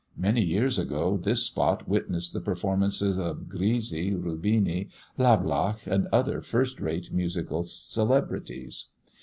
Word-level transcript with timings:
Many 0.17 0.41
years 0.41 0.79
ago 0.79 1.15
this 1.15 1.43
spot 1.45 1.87
witnessed 1.87 2.33
the 2.33 2.41
performances 2.41 3.19
of 3.19 3.47
Grisi, 3.47 4.15
Rubini, 4.15 4.89
Lablache, 5.19 5.85
and 5.85 6.07
other 6.11 6.41
first 6.41 6.77
class 6.77 7.11
musical 7.11 7.61
celebrities. 7.61 8.85